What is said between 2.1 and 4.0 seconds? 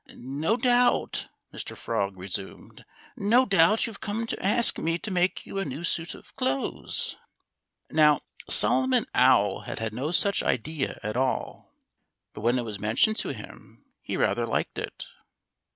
resumed—"no doubt you've